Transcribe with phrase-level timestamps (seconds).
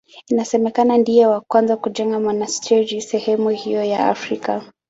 [0.27, 4.61] Inasemekana ndiye wa kwanza kujenga monasteri sehemu hiyo ya Afrika.